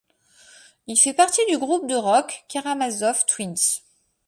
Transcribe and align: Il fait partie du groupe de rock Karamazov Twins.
Il 0.87 0.97
fait 0.97 1.13
partie 1.13 1.45
du 1.47 1.59
groupe 1.59 1.85
de 1.87 1.93
rock 1.93 2.45
Karamazov 2.49 3.23
Twins. 3.27 3.53